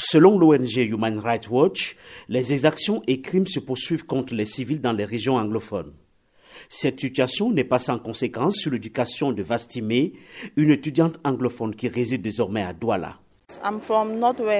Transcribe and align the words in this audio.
Selon 0.00 0.38
l'ONG 0.38 0.76
Human 0.76 1.18
Rights 1.18 1.50
Watch, 1.50 1.96
les 2.28 2.52
exactions 2.52 3.02
et 3.08 3.20
crimes 3.20 3.48
se 3.48 3.58
poursuivent 3.58 4.06
contre 4.06 4.32
les 4.32 4.44
civils 4.44 4.80
dans 4.80 4.92
les 4.92 5.04
régions 5.04 5.34
anglophones. 5.34 5.92
Cette 6.70 7.00
situation 7.00 7.50
n'est 7.50 7.64
pas 7.64 7.80
sans 7.80 7.98
conséquence 7.98 8.54
sur 8.54 8.70
l'éducation 8.70 9.32
de 9.32 9.42
Vastimé, 9.42 10.12
une 10.56 10.70
étudiante 10.70 11.18
anglophone 11.24 11.74
qui 11.74 11.88
réside 11.88 12.22
désormais 12.22 12.62
à 12.62 12.72
Douala. 12.72 13.18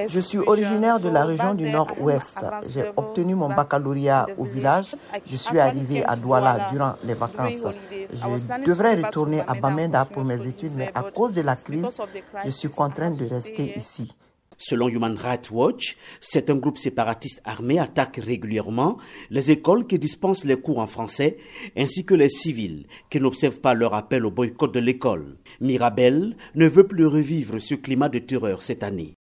Je 0.08 0.20
suis 0.20 0.38
originaire 0.38 0.98
de 0.98 1.08
la 1.08 1.24
région 1.24 1.54
du 1.54 1.70
Nord-Ouest. 1.70 2.38
J'ai 2.74 2.90
obtenu 2.96 3.36
mon 3.36 3.48
baccalauréat 3.48 4.26
au 4.38 4.44
village. 4.44 4.96
Je 5.24 5.36
suis 5.36 5.60
arrivé 5.60 6.04
à 6.04 6.16
Douala 6.16 6.70
durant 6.72 6.94
les 7.04 7.14
vacances. 7.14 7.64
Je 7.92 8.64
devrais 8.64 8.96
retourner 9.00 9.42
à 9.46 9.54
Bamenda 9.54 10.04
pour 10.04 10.24
mes 10.24 10.44
études, 10.48 10.72
mais 10.74 10.90
à 10.92 11.04
cause 11.04 11.34
de 11.34 11.42
la 11.42 11.54
crise, 11.54 11.96
je 12.44 12.50
suis 12.50 12.70
contrainte 12.70 13.16
de 13.16 13.26
rester 13.26 13.78
ici. 13.78 14.12
Selon 14.58 14.88
Human 14.88 15.16
Rights 15.16 15.50
Watch, 15.52 15.96
c'est 16.20 16.50
un 16.50 16.56
groupe 16.56 16.78
séparatiste 16.78 17.40
armé 17.44 17.78
attaque 17.78 18.16
régulièrement 18.16 18.98
les 19.30 19.52
écoles 19.52 19.86
qui 19.86 19.98
dispensent 19.98 20.44
les 20.44 20.60
cours 20.60 20.80
en 20.80 20.88
français 20.88 21.38
ainsi 21.76 22.04
que 22.04 22.14
les 22.14 22.28
civils 22.28 22.86
qui 23.08 23.20
n'observent 23.20 23.60
pas 23.60 23.74
leur 23.74 23.94
appel 23.94 24.26
au 24.26 24.30
boycott 24.30 24.74
de 24.74 24.80
l'école. 24.80 25.36
Mirabel 25.60 26.36
ne 26.56 26.66
veut 26.66 26.86
plus 26.86 27.06
revivre 27.06 27.60
ce 27.60 27.74
climat 27.76 28.08
de 28.08 28.18
terreur 28.18 28.62
cette 28.62 28.82
année. 28.82 29.14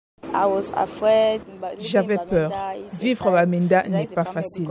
J'avais 1.79 2.17
peur. 2.17 2.51
Vivre 2.99 3.27
à 3.27 3.31
Bamenda 3.31 3.83
n'est 3.87 4.05
pas 4.07 4.23
facile. 4.23 4.69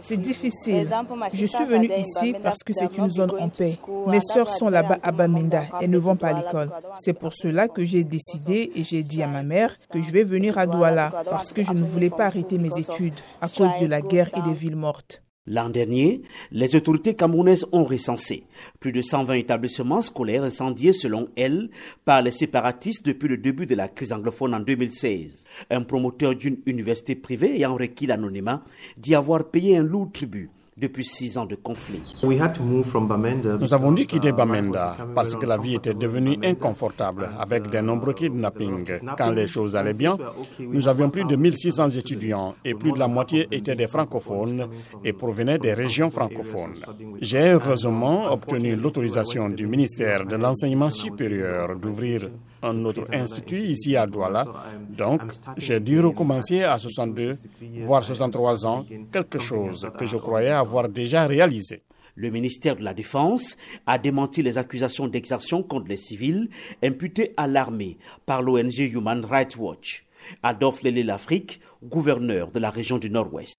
C'est 0.00 0.16
difficile. 0.16 0.88
Je 1.32 1.46
suis 1.46 1.64
venue 1.64 1.90
ici 1.96 2.34
parce 2.42 2.62
que 2.62 2.72
c'est 2.72 2.96
une 2.96 3.10
zone 3.10 3.32
en 3.38 3.48
paix. 3.48 3.76
Mes 4.06 4.20
soeurs 4.20 4.50
sont 4.50 4.68
là-bas 4.68 4.98
à 5.02 5.12
Bamenda 5.12 5.64
et 5.80 5.88
ne 5.88 5.98
vont 5.98 6.16
pas 6.16 6.28
à 6.28 6.32
l'école. 6.32 6.70
C'est 6.96 7.12
pour 7.12 7.34
cela 7.34 7.68
que 7.68 7.84
j'ai 7.84 8.04
décidé 8.04 8.72
et 8.74 8.84
j'ai 8.84 9.02
dit 9.02 9.22
à 9.22 9.26
ma 9.26 9.42
mère 9.42 9.74
que 9.90 10.02
je 10.02 10.10
vais 10.10 10.24
venir 10.24 10.58
à 10.58 10.66
Douala 10.66 11.10
parce 11.30 11.52
que 11.52 11.62
je 11.62 11.72
ne 11.72 11.82
voulais 11.84 12.10
pas 12.10 12.26
arrêter 12.26 12.58
mes 12.58 12.76
études 12.78 13.14
à 13.40 13.48
cause 13.48 13.72
de 13.80 13.86
la 13.86 14.00
guerre 14.00 14.30
et 14.36 14.42
des 14.42 14.54
villes 14.54 14.76
mortes. 14.76 15.22
L'an 15.50 15.70
dernier, 15.70 16.20
les 16.50 16.76
autorités 16.76 17.14
camerounaises 17.14 17.64
ont 17.72 17.84
recensé 17.84 18.44
plus 18.80 18.92
de 18.92 19.00
120 19.00 19.32
établissements 19.32 20.02
scolaires 20.02 20.44
incendiés 20.44 20.92
selon 20.92 21.30
elles 21.36 21.70
par 22.04 22.20
les 22.20 22.32
séparatistes 22.32 23.06
depuis 23.06 23.28
le 23.28 23.38
début 23.38 23.64
de 23.64 23.74
la 23.74 23.88
crise 23.88 24.12
anglophone 24.12 24.52
en 24.54 24.60
2016. 24.60 25.44
Un 25.70 25.84
promoteur 25.84 26.34
d'une 26.34 26.58
université 26.66 27.14
privée 27.14 27.56
ayant 27.56 27.76
requis 27.76 28.06
l'anonymat 28.06 28.62
dit 28.98 29.14
avoir 29.14 29.50
payé 29.50 29.78
un 29.78 29.84
lourd 29.84 30.12
tribut 30.12 30.50
depuis 30.80 31.04
six 31.04 31.36
ans 31.38 31.46
de 31.46 31.56
conflit. 31.56 32.02
Nous 32.22 33.74
avons 33.74 33.92
dû 33.92 34.06
quitter 34.06 34.28
uh, 34.28 34.32
Bamenda 34.32 34.96
parce 35.14 35.34
que 35.34 35.44
la 35.46 35.56
vie 35.58 35.74
était 35.74 35.94
devenue 35.94 36.36
inconfortable 36.44 37.28
avec 37.38 37.68
de 37.70 37.78
nombreux 37.78 38.14
kidnappings. 38.14 39.00
Quand 39.16 39.30
les 39.30 39.48
choses 39.48 39.74
allaient 39.76 39.92
bien, 39.94 40.16
nous 40.60 40.86
avions 40.88 41.10
plus 41.10 41.24
de 41.24 41.36
1600 41.36 41.90
étudiants 41.90 42.54
et 42.64 42.74
plus 42.74 42.92
de 42.92 42.98
la 42.98 43.08
moitié 43.08 43.48
étaient 43.50 43.76
des 43.76 43.88
francophones 43.88 44.68
et 45.04 45.12
provenaient 45.12 45.58
des 45.58 45.72
régions 45.72 46.10
francophones. 46.10 46.74
J'ai 47.20 47.50
heureusement 47.52 48.32
obtenu 48.32 48.76
l'autorisation 48.76 49.48
du 49.48 49.66
ministère 49.66 50.24
de 50.26 50.36
l'Enseignement 50.36 50.90
supérieur 50.90 51.76
d'ouvrir 51.76 52.30
un 52.62 52.84
autre 52.84 53.06
institut 53.12 53.60
ici 53.60 53.96
à 53.96 54.06
Douala. 54.06 54.44
Donc, 54.88 55.22
j'ai 55.56 55.80
dû 55.80 56.00
recommencer 56.00 56.62
à 56.62 56.78
62, 56.78 57.34
voire 57.80 58.04
63 58.04 58.66
ans, 58.66 58.84
quelque 59.12 59.38
chose 59.38 59.88
que 59.98 60.06
je 60.06 60.16
croyais 60.16 60.50
avoir 60.50 60.88
déjà 60.88 61.26
réalisé. 61.26 61.82
Le 62.14 62.30
ministère 62.30 62.74
de 62.74 62.82
la 62.82 62.94
Défense 62.94 63.56
a 63.86 63.96
démenti 63.96 64.42
les 64.42 64.58
accusations 64.58 65.06
d'exertion 65.06 65.62
contre 65.62 65.86
les 65.86 65.96
civils 65.96 66.48
imputées 66.82 67.32
à 67.36 67.46
l'armée 67.46 67.96
par 68.26 68.42
l'ONG 68.42 68.76
Human 68.76 69.24
Rights 69.24 69.56
Watch. 69.56 70.04
Adolphe 70.42 70.82
Lélé 70.82 71.02
l'Afrique, 71.02 71.60
gouverneur 71.84 72.50
de 72.50 72.58
la 72.58 72.70
région 72.70 72.98
du 72.98 73.10
Nord-Ouest. 73.10 73.54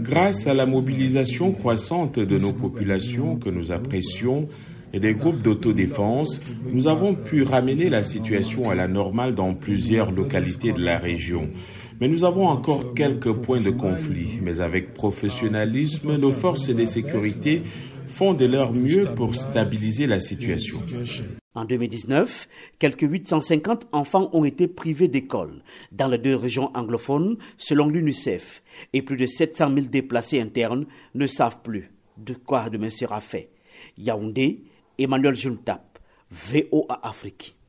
Grâce 0.00 0.46
à 0.46 0.54
la 0.54 0.66
mobilisation 0.66 1.52
croissante 1.52 2.18
de 2.18 2.38
nos 2.38 2.52
populations 2.52 3.36
que 3.36 3.50
nous 3.50 3.72
apprécions 3.72 4.48
et 4.92 5.00
des 5.00 5.14
groupes 5.14 5.42
d'autodéfense, 5.42 6.40
nous 6.72 6.88
avons 6.88 7.14
pu 7.14 7.42
ramener 7.42 7.88
la 7.88 8.02
situation 8.02 8.70
à 8.70 8.74
la 8.74 8.88
normale 8.88 9.34
dans 9.34 9.54
plusieurs 9.54 10.10
localités 10.10 10.72
de 10.72 10.82
la 10.82 10.98
région. 10.98 11.48
Mais 12.00 12.08
nous 12.08 12.24
avons 12.24 12.46
encore 12.46 12.94
quelques 12.94 13.32
points 13.32 13.60
de 13.60 13.70
conflit. 13.70 14.40
Mais 14.42 14.60
avec 14.60 14.94
professionnalisme, 14.94 16.16
nos 16.16 16.32
forces 16.32 16.70
de 16.70 16.84
sécurité 16.86 17.62
font 18.06 18.32
de 18.32 18.46
leur 18.46 18.72
mieux 18.72 19.04
pour 19.14 19.34
stabiliser 19.34 20.06
la 20.06 20.18
situation. 20.18 20.78
En 21.54 21.64
2019, 21.64 22.48
quelques 22.78 23.02
850 23.02 23.88
enfants 23.90 24.30
ont 24.32 24.44
été 24.44 24.68
privés 24.68 25.08
d'école 25.08 25.62
dans 25.90 26.06
les 26.06 26.18
deux 26.18 26.36
régions 26.36 26.70
anglophones, 26.76 27.38
selon 27.58 27.88
l'UNICEF, 27.88 28.62
et 28.92 29.02
plus 29.02 29.16
de 29.16 29.26
700 29.26 29.74
000 29.74 29.86
déplacés 29.86 30.40
internes 30.40 30.86
ne 31.14 31.26
savent 31.26 31.60
plus 31.62 31.90
de 32.18 32.34
quoi 32.34 32.70
demain 32.70 32.90
sera 32.90 33.20
fait. 33.20 33.50
Yaoundé, 33.98 34.62
Emmanuel 34.98 35.34
Juntap, 35.34 35.98
VOA 36.30 37.00
Afrique. 37.02 37.56